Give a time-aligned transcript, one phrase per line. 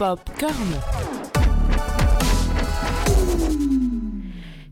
[0.00, 0.54] Popcorn.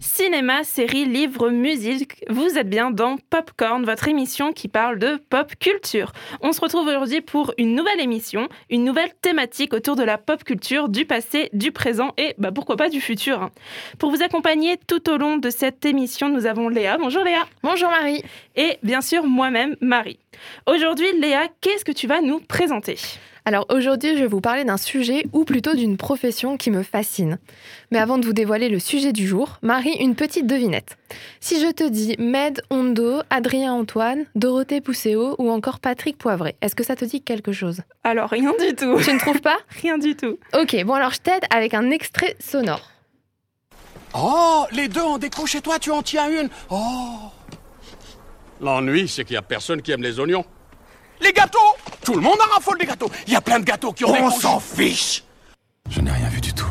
[0.00, 5.52] Cinéma, séries, livres, musique, vous êtes bien dans Popcorn, votre émission qui parle de pop
[5.60, 6.12] culture.
[6.40, 10.42] On se retrouve aujourd'hui pour une nouvelle émission, une nouvelle thématique autour de la pop
[10.44, 13.42] culture, du passé, du présent et bah, pourquoi pas du futur.
[13.42, 13.50] hein.
[13.98, 16.96] Pour vous accompagner tout au long de cette émission, nous avons Léa.
[16.96, 17.46] Bonjour Léa.
[17.62, 18.22] Bonjour Marie.
[18.56, 20.20] Et bien sûr moi-même, Marie.
[20.66, 22.96] Aujourd'hui, Léa, qu'est-ce que tu vas nous présenter?
[23.48, 27.38] Alors aujourd'hui, je vais vous parler d'un sujet ou plutôt d'une profession qui me fascine.
[27.90, 30.98] Mais avant de vous dévoiler le sujet du jour, Marie, une petite devinette.
[31.40, 36.74] Si je te dis Med Hondo, Adrien Antoine, Dorothée Pousseau ou encore Patrick Poivret, est-ce
[36.74, 37.80] que ça te dit quelque chose?
[38.04, 39.00] Alors, rien du tout.
[39.02, 39.56] Tu ne trouves pas?
[39.80, 40.38] Rien du tout.
[40.52, 42.90] Ok, bon alors je t'aide avec un extrait sonore.
[44.14, 46.50] Oh, les deux ont et toi tu en tiens une.
[46.68, 47.16] Oh.
[48.60, 50.44] L'ennui, c'est qu'il y a personne qui aime les oignons.
[51.20, 51.58] Les gâteaux
[52.04, 53.10] Tout le monde en raffole des gâteaux.
[53.26, 55.24] Il y a plein de gâteaux qui ont On s'en fiche
[55.88, 56.66] Je n'ai rien vu du tout.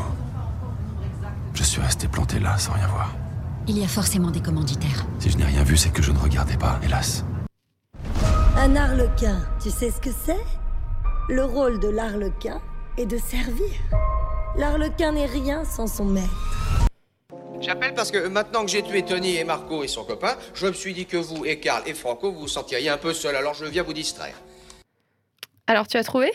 [1.54, 3.12] Je suis resté planté là sans rien voir.
[3.66, 5.04] Il y a forcément des commanditaires.
[5.18, 7.24] Si je n'ai rien vu, c'est que je ne regardais pas, hélas.
[8.56, 10.44] Un arlequin, tu sais ce que c'est?
[11.28, 12.60] Le rôle de l'arlequin
[12.96, 13.70] est de servir.
[14.56, 16.67] L'arlequin n'est rien sans son maître.
[17.60, 20.72] J'appelle parce que maintenant que j'ai tué Tony et Marco et son copain, je me
[20.72, 23.54] suis dit que vous et Karl et Franco vous vous sentiriez un peu seul, alors
[23.54, 24.40] je viens vous distraire.
[25.66, 26.30] Alors tu as trouvé?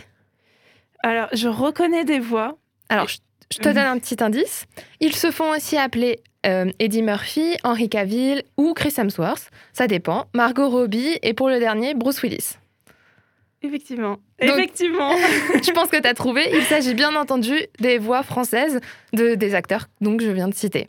[1.02, 2.58] Alors, je reconnais des voix.
[2.90, 3.18] Alors je,
[3.52, 4.66] je te donne un petit indice.
[5.00, 9.50] Ils se font aussi appeler euh, Eddie Murphy, Henry Cavill ou Chris Hemsworth.
[9.74, 10.28] Ça dépend.
[10.34, 12.58] Margot Robbie et pour le dernier, Bruce Willis.
[13.62, 14.18] Effectivement.
[14.46, 15.12] Effectivement.
[15.64, 16.44] je pense que tu as trouvé.
[16.54, 18.80] Il s'agit bien entendu des voix françaises
[19.14, 20.88] de, des acteurs donc je viens de citer.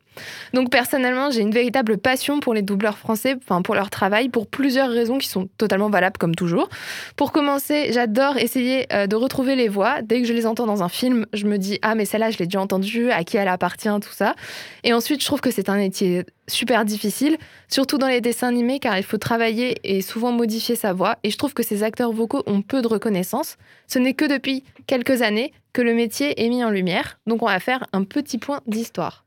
[0.52, 4.46] Donc personnellement, j'ai une véritable passion pour les doubleurs français, enfin pour leur travail, pour
[4.46, 6.69] plusieurs raisons qui sont totalement valables comme toujours.
[7.16, 10.02] Pour commencer, j'adore essayer euh, de retrouver les voix.
[10.02, 12.39] Dès que je les entends dans un film, je me dis ah mais celle-là je
[12.39, 14.34] l'ai déjà entendue, à qui elle appartient, tout ça?
[14.83, 18.79] Et ensuite, je trouve que c'est un métier super difficile, surtout dans les dessins animés,
[18.79, 21.17] car il faut travailler et souvent modifier sa voix.
[21.23, 23.43] Et je trouve que ces acteurs vocaux ont peu de reconnaissance.
[23.86, 27.18] Ce n'est que depuis quelques années que le métier est mis en lumière.
[27.27, 29.24] Donc on va faire un petit point d'histoire.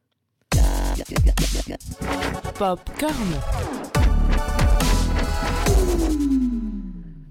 [2.57, 3.13] Popcorn.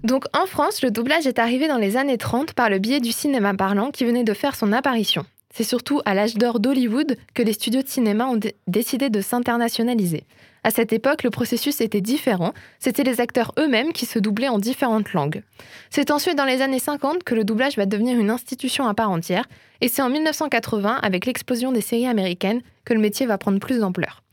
[0.03, 3.11] Donc en France, le doublage est arrivé dans les années 30 par le biais du
[3.11, 5.25] cinéma parlant qui venait de faire son apparition.
[5.53, 9.21] C'est surtout à l'âge d'or d'Hollywood que les studios de cinéma ont dé- décidé de
[9.21, 10.23] s'internationaliser.
[10.67, 14.59] À cette époque, le processus était différent, c'était les acteurs eux-mêmes qui se doublaient en
[14.59, 15.41] différentes langues.
[15.89, 19.09] C'est ensuite dans les années 50 que le doublage va devenir une institution à part
[19.09, 19.45] entière,
[19.79, 23.79] et c'est en 1980, avec l'explosion des séries américaines, que le métier va prendre plus
[23.79, 24.23] d'ampleur.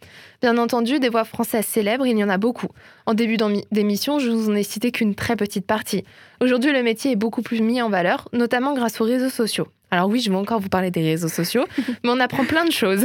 [0.43, 2.71] Bien entendu, des voix françaises célèbres, il y en a beaucoup.
[3.07, 3.37] En début
[3.71, 6.03] d'émission, je vous en ai cité qu'une très petite partie.
[6.41, 9.69] Aujourd'hui, le métier est beaucoup plus mis en valeur, notamment grâce aux réseaux sociaux.
[9.95, 11.67] Alors oui, je vais encore vous parler des réseaux sociaux,
[12.03, 13.05] mais on apprend plein de choses.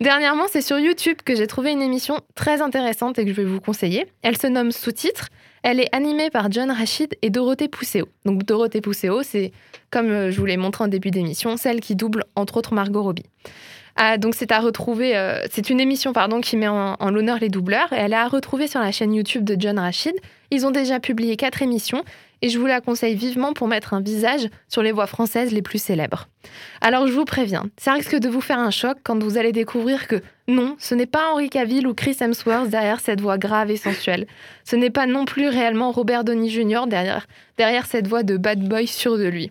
[0.00, 3.44] Dernièrement, c'est sur YouTube que j'ai trouvé une émission très intéressante et que je vais
[3.44, 4.08] vous conseiller.
[4.22, 5.28] Elle se nomme Sous-titres.
[5.62, 8.08] Elle est animée par John Rachid et Dorothée Pousseau.
[8.24, 9.52] Donc Dorothée Pousseau, c'est,
[9.92, 13.04] comme euh, je vous l'ai montré en début d'émission, celle qui double entre autres Margot
[13.04, 13.26] Robbie.
[13.94, 17.38] Ah, donc c'est à retrouver, euh, c'est une émission pardon qui met en, en l'honneur
[17.40, 20.14] les doubleurs et elle est à retrouver sur la chaîne YouTube de John Rachid.
[20.50, 22.02] Ils ont déjà publié quatre émissions
[22.42, 25.62] et je vous la conseille vivement pour mettre un visage sur les voix françaises les
[25.62, 26.28] plus célèbres.
[26.80, 30.06] Alors je vous préviens, ça risque de vous faire un choc quand vous allez découvrir
[30.06, 33.76] que non, ce n'est pas Henry Cavill ou Chris Hemsworth derrière cette voix grave et
[33.76, 34.26] sensuelle.
[34.64, 36.86] Ce n'est pas non plus réellement Robert Downey Jr.
[36.86, 37.26] derrière,
[37.58, 39.50] derrière cette voix de bad boy sûr de lui.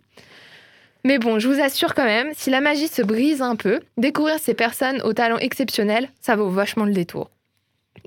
[1.03, 4.39] Mais bon, je vous assure quand même, si la magie se brise un peu, découvrir
[4.39, 7.29] ces personnes au talent exceptionnel, ça vaut vachement le détour.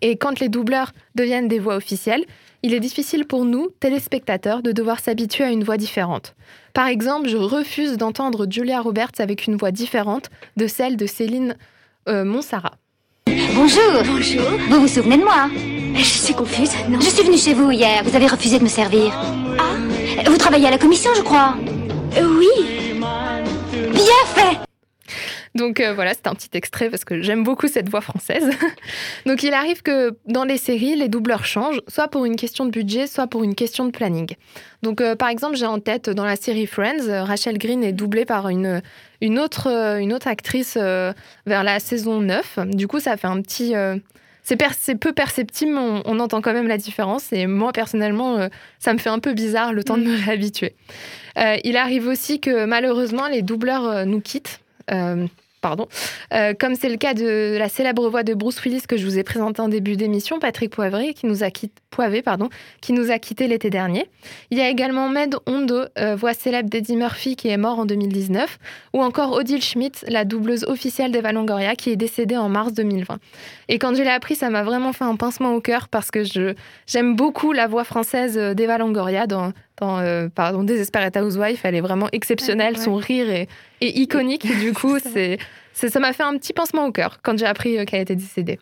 [0.03, 2.25] Et quand les doubleurs deviennent des voix officielles,
[2.63, 6.35] il est difficile pour nous, téléspectateurs, de devoir s'habituer à une voix différente.
[6.75, 11.57] Par exemple, je refuse d'entendre Julia Roberts avec une voix différente de celle de Céline
[12.09, 12.73] euh, Monsara.
[13.55, 14.03] Bonjour.
[14.07, 14.43] Bonjour.
[14.71, 15.49] Vous vous souvenez de moi
[15.95, 16.71] Je suis confuse.
[16.89, 17.01] Non.
[17.01, 18.03] Je suis venue chez vous hier.
[18.05, 19.13] Vous avez refusé de me servir.
[19.59, 20.29] Ah.
[20.29, 21.55] Vous travaillez à la commission, je crois.
[22.17, 22.67] Oui.
[23.93, 24.68] Bien fait.
[25.59, 28.49] Donc euh, voilà, c'est un petit extrait parce que j'aime beaucoup cette voix française.
[29.27, 32.71] Donc il arrive que dans les séries, les doubleurs changent, soit pour une question de
[32.71, 34.35] budget, soit pour une question de planning.
[34.83, 37.93] Donc euh, par exemple, j'ai en tête dans la série Friends, euh, Rachel Green est
[37.93, 38.81] doublée par une,
[39.21, 39.67] une, autre,
[40.01, 41.13] une autre actrice euh,
[41.45, 42.61] vers la saison 9.
[42.69, 43.75] Du coup, ça fait un petit...
[44.45, 47.33] c'est per- peu perceptible, mais on, on entend quand même la différence.
[47.33, 50.77] Et moi, personnellement, ça me fait un peu bizarre le temps de me réhabituer.
[51.65, 54.61] Il arrive aussi que malheureusement, les doubleurs nous quittent.
[54.91, 55.27] Euh,
[55.61, 55.89] pardon,
[56.33, 59.19] euh, comme c'est le cas de la célèbre voix de Bruce Willis que je vous
[59.19, 62.51] ai présenté en début d'émission, Patrick Poivré, qui nous a quitté, Poivet, pardon,
[62.81, 64.07] qui nous a quitté l'été dernier.
[64.51, 67.87] Il y a également Med Hondo, euh, voix célèbre d'Eddie Murphy, qui est mort en
[67.87, 68.59] 2019,
[68.93, 73.19] ou encore Odile Schmidt, la doubleuse officielle d'Eva Longoria, qui est décédée en mars 2020.
[73.69, 76.25] Et quand je l'ai appris, ça m'a vraiment fait un pincement au cœur parce que
[76.25, 76.55] je,
[76.87, 81.61] j'aime beaucoup la voix française d'Eva Longoria dans, dans euh, pardon, Desperate Housewife.
[81.65, 83.49] Elle est vraiment exceptionnelle, son rire est,
[83.81, 84.47] est iconique.
[84.61, 85.39] du coup, c'est,
[85.73, 88.59] ça m'a fait un petit pincement au cœur quand j'ai appris euh, qu'elle était décédée.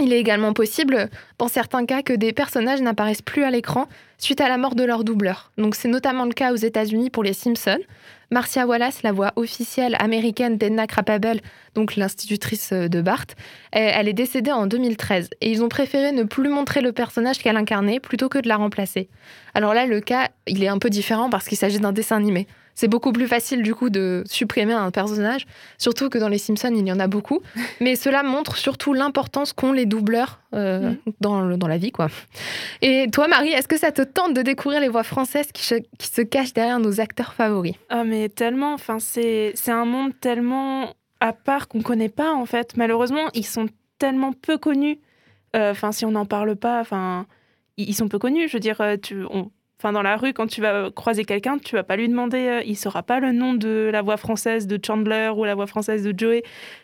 [0.00, 1.08] Il est également possible,
[1.38, 3.86] dans certains cas, que des personnages n'apparaissent plus à l'écran
[4.18, 5.52] suite à la mort de leur doubleur.
[5.56, 7.78] Donc c'est notamment le cas aux États-Unis pour les Simpsons.
[8.32, 11.40] Marcia Wallace, la voix officielle américaine d'Edna Krabappel,
[11.74, 13.26] donc l'institutrice de Bart,
[13.70, 17.56] elle est décédée en 2013 et ils ont préféré ne plus montrer le personnage qu'elle
[17.56, 19.08] incarnait plutôt que de la remplacer.
[19.54, 22.48] Alors là, le cas, il est un peu différent parce qu'il s'agit d'un dessin animé.
[22.74, 25.46] C'est beaucoup plus facile du coup de supprimer un personnage,
[25.78, 27.40] surtout que dans les Simpsons, il y en a beaucoup.
[27.80, 30.96] Mais cela montre surtout l'importance qu'ont les doubleurs euh, Mm.
[31.20, 31.90] dans, dans la vie.
[31.92, 32.08] quoi.
[32.82, 35.82] Et toi, Marie, est-ce que ça te tente de découvrir les voix françaises qui, se-
[35.98, 37.74] qui se cachent derrière nos acteurs favoris?
[37.88, 42.76] Ah mais tellement, enfin c'est un monde tellement à part qu'on connaît pas en fait.
[42.76, 43.66] Malheureusement, ils sont
[43.98, 44.98] tellement peu connus.
[45.56, 47.26] Euh, Enfin si on n'en parle pas, enfin
[47.76, 48.48] ils ils sont peu connus.
[48.48, 49.50] Je veux dire, euh, tu, on-
[49.92, 52.76] dans la rue quand tu vas croiser quelqu'un, tu vas pas lui demander, euh, il
[52.76, 56.14] saura pas le nom de la voix française de Chandler ou la voix française de
[56.16, 56.42] Joey,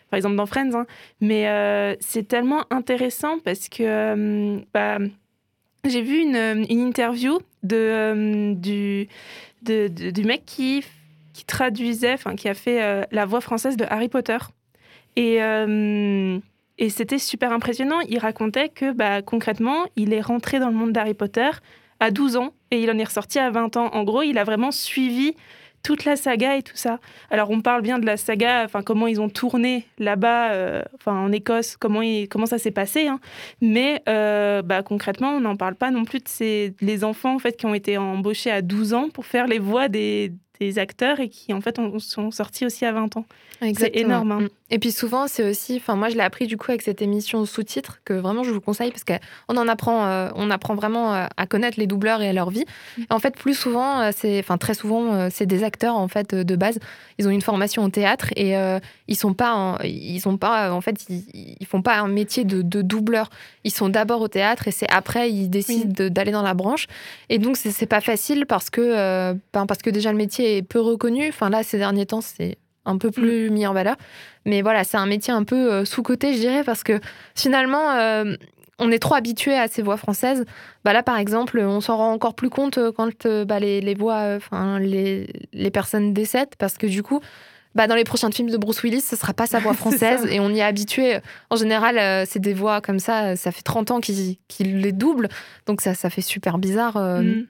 [0.09, 0.73] par exemple dans Friends.
[0.73, 0.85] hein.
[1.19, 4.99] Mais euh, c'est tellement intéressant parce que euh, bah,
[5.85, 9.07] j'ai vu une, interview de, euh, du,
[10.23, 10.83] mec qui,
[11.33, 14.37] qui traduisait, enfin qui a fait euh, la voix française de Harry Potter.
[15.15, 16.39] Et, euh,
[16.77, 17.99] et c'était super impressionnant.
[18.01, 21.49] Il racontait que bah, concrètement, il est rentré dans le monde d'Harry Potter
[21.99, 23.89] à 12 ans et il en est ressorti à 20 ans.
[23.93, 25.35] En gros, il a vraiment suivi
[25.83, 26.99] toute la saga et tout ça.
[27.31, 31.31] Alors on parle bien de la saga, enfin comment ils ont tourné là-bas, euh, en
[31.31, 33.07] Écosse, comment, comment ça s'est passé.
[33.07, 33.19] hein.
[33.61, 37.39] Mais euh, bah, concrètement, on n'en parle pas non plus de ces, les enfants en
[37.39, 40.33] fait qui ont été embauchés à 12 ans pour faire les voix des,
[40.65, 43.25] des acteurs et qui en fait ont- sont sortis aussi à 20 ans.
[43.77, 44.31] C'est énorme.
[44.31, 44.39] hein.
[44.41, 44.47] Mm.
[44.73, 47.45] Et puis souvent, c'est aussi, enfin moi je l'ai appris du coup avec cette émission
[47.45, 51.25] sous-titres que vraiment je vous conseille parce qu'on en apprend, euh, on apprend vraiment euh,
[51.35, 52.65] à connaître les doubleurs et à leur vie.
[52.97, 53.01] Mm.
[53.01, 56.33] Et en fait, plus souvent, euh, c'est, enfin très souvent, c'est des acteurs en fait
[56.33, 56.79] de base.
[57.17, 60.71] Ils ont une formation au théâtre et euh, ils sont pas, en, ils sont pas,
[60.73, 61.23] en fait, ils,
[61.59, 63.29] ils font pas un métier de, de doubleur.
[63.63, 66.87] Ils sont d'abord au théâtre et c'est après ils décident de- d'aller dans la branche.
[67.29, 70.50] Et donc c'est, c'est pas facile parce que, euh, ben, parce que déjà le métier
[70.67, 71.29] peu reconnu.
[71.29, 73.95] Enfin là, ces derniers temps, c'est un peu plus mis en valeur.
[74.45, 76.99] Mais voilà, c'est un métier un peu euh, sous-coté, je dirais, parce que
[77.35, 78.35] finalement, euh,
[78.81, 80.45] on est trop habitué à ces voix françaises.
[80.83, 83.79] Bah là, par exemple, on s'en rend encore plus compte euh, quand euh, bah, les,
[83.79, 87.21] les voix, euh, les, les personnes décèdent, parce que du coup,
[87.75, 90.31] bah, dans les prochains films de Bruce Willis, ce sera pas sa voix française, ça.
[90.31, 91.19] et on y est habitué.
[91.51, 95.29] En général, c'est des voix comme ça, ça fait 30 ans qu'il les double,
[95.67, 97.45] donc ça, ça fait super bizarre Mm.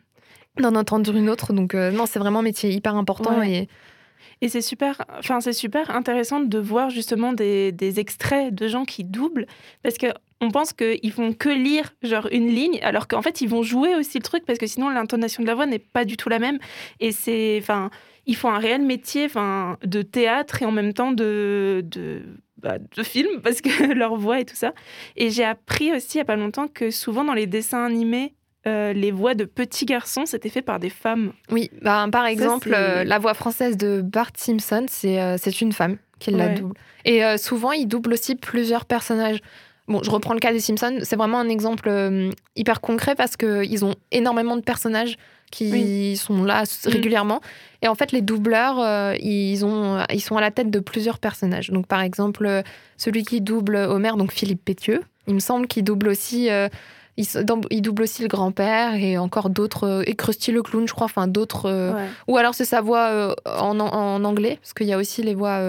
[0.59, 1.53] D'en entendre une autre.
[1.53, 3.37] Donc euh, non, c'est vraiment un métier hyper important.
[3.39, 3.51] Ouais.
[3.51, 3.69] Et...
[4.43, 8.85] Et c'est super, enfin c'est super intéressant de voir justement des, des extraits de gens
[8.85, 9.45] qui doublent
[9.83, 10.07] parce que
[10.41, 13.95] on pense qu'ils font que lire genre une ligne alors qu'en fait ils vont jouer
[13.95, 16.39] aussi le truc parce que sinon l'intonation de la voix n'est pas du tout la
[16.39, 16.57] même
[16.99, 17.91] et c'est enfin
[18.25, 22.23] ils font un réel métier enfin de théâtre et en même temps de de,
[22.57, 24.73] bah, de parce que leur voix et tout ça
[25.15, 28.33] et j'ai appris aussi il y a pas longtemps que souvent dans les dessins animés
[28.67, 32.71] euh, les voix de petits garçons c'était fait par des femmes Oui, bah, par exemple,
[32.75, 36.75] euh, la voix française de Bart Simpson, c'est euh, une femme qui la double.
[37.03, 39.39] Et souvent, il double aussi plusieurs personnages.
[39.87, 41.91] Bon, je reprends le cas des Simpsons, c'est vraiment un exemple
[42.55, 45.17] hyper concret parce qu'ils ont énormément de personnages
[45.49, 46.89] qui sont là Mm.
[46.89, 47.41] régulièrement.
[47.81, 51.71] Et en fait, les doubleurs, ils, ont, ils sont à la tête de plusieurs personnages.
[51.71, 52.61] Donc, par exemple,
[52.97, 56.49] celui qui double Homer, donc Philippe Pétieux, il me semble qu'il double aussi...
[57.69, 61.05] il, double aussi le grand-père et encore d'autres, euh, et Krusty le clown, je crois,
[61.05, 61.65] enfin d'autres.
[61.69, 62.07] euh, Ouais.
[62.27, 65.35] Ou alors c'est sa voix euh, en, en anglais, parce qu'il y a aussi les
[65.35, 65.59] voix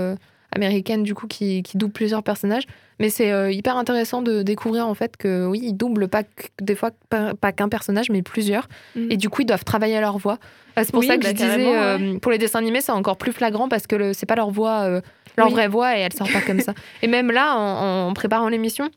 [0.54, 2.64] américaines du coup qui, qui doublent plusieurs personnages.
[3.00, 6.22] Mais c'est euh, hyper intéressant de découvrir en fait que oui, ils doublent pas
[6.60, 8.68] des fois pas, pas qu'un personnage, mais plusieurs.
[8.94, 9.10] Mm.
[9.10, 10.38] Et du coup, ils doivent travailler leur voix.
[10.78, 13.16] Euh, C'est pour Oui, ça que bah, je disais, pour les dessins animés, c'est encore
[13.16, 15.00] plus flagrant parce que c'est pas leur voix, euh,
[15.36, 15.52] leur Oui.
[15.54, 16.74] vraie voix, et elle sort pas comme ça.
[17.02, 18.88] Et même là, en, en préparant l'émission.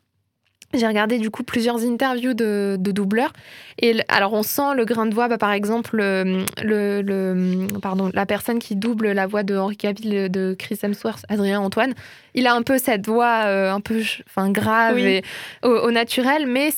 [0.74, 3.32] J'ai regardé du coup plusieurs interviews de, de doubleurs
[3.82, 8.10] et alors on sent le grain de voix, bah, par exemple le, le, le- pardon
[8.14, 11.94] la personne qui double la voix de Henri Cavill de Chris Hemsworth, Adrien Antoine,
[12.34, 15.04] il a un peu cette voix euh, un peu enfin grave Oui.
[15.04, 15.24] et
[15.64, 16.72] au, au naturel, mais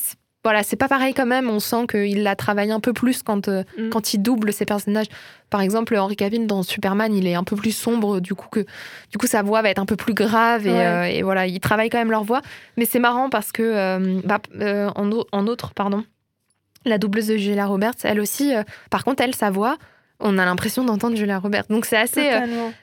[0.48, 1.50] voilà, c'est pas pareil quand même.
[1.50, 3.90] On sent qu'il la travaille un peu plus quand, euh, Mm.
[3.90, 5.06] quand il double ses personnages.
[5.50, 8.64] Par exemple, Henry Cavill dans Superman, il est un peu plus sombre, du coup, que,
[9.10, 10.66] du coup sa voix va être un peu plus grave.
[10.66, 10.86] Et, Ouais.
[10.86, 12.40] euh, et voilà, ils travaillent quand même leur voix.
[12.76, 16.04] Mais c'est marrant parce que, euh, bah, euh, en, au- en autre, pardon,
[16.84, 18.52] la doubleuse de Julia Roberts, elle aussi,
[18.90, 19.76] par contre, elle, sa voix,
[20.20, 21.66] on a l'impression d'entendre Julia Roberts.
[21.70, 22.30] Donc c'est assez.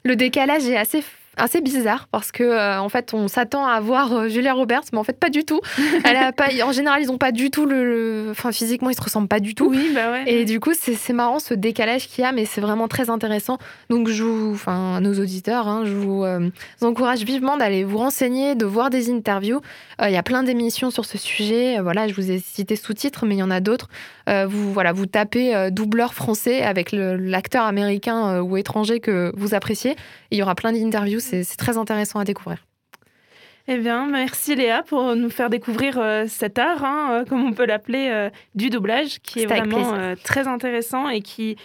[0.04, 1.04] le décalage est assez
[1.38, 4.98] assez bizarre parce que euh, en fait on s'attend à voir euh, Julia Roberts mais
[5.00, 5.60] en fait pas du tout.
[6.04, 8.96] Elle a pas en général ils ont pas du tout le, le- enfin physiquement ils
[8.96, 9.70] se ressemblent pas du tout.
[9.70, 10.24] Oui, bah ouais.
[10.28, 13.58] et du coup c'est marrant ce décalage qu'il y a mais c'est vraiment très intéressant.
[13.90, 16.50] Donc je vous enfin nos auditeurs hein, je vous, euh,
[16.80, 19.62] vous encourage vivement d'aller vous renseigner de voir des interviews.
[20.02, 21.80] Il y a plein d'émissions sur ce sujet.
[21.82, 23.88] Voilà je vous ai cité sous-titres mais il y en a d'autres.
[24.28, 29.96] Vous voilà vous tapez doubleur français avec l'acteur américain ou étranger que vous appréciez.
[30.32, 32.66] Il y aura plein d'interviews c'est c'est très intéressant à découvrir
[33.68, 37.54] Eh bien, merci Léa pour nous faire découvrir euh, cet art, hein, euh, comme on
[37.54, 41.58] peut l'appeler, euh, du doublage, qui est vraiment euh, très intéressant et qui,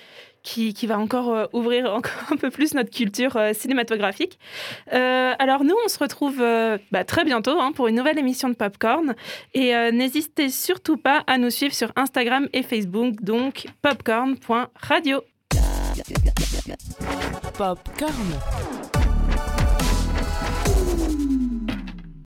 [0.43, 4.39] qui, qui va encore euh, ouvrir encore un peu plus notre culture euh, cinématographique.
[4.93, 8.49] Euh, alors nous, on se retrouve euh, bah, très bientôt hein, pour une nouvelle émission
[8.49, 9.15] de Popcorn.
[9.55, 15.23] Et euh, n'hésitez surtout pas à nous suivre sur Instagram et Facebook, donc popcorn.radio.
[17.57, 18.80] Popcorn.